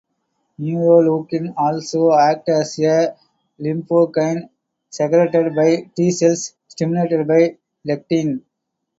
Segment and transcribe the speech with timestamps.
[0.59, 3.15] Neuroleukin also acts as a
[3.59, 4.49] lymphokine
[4.89, 7.55] secreted by T cells stimulated by
[7.87, 8.41] lectin.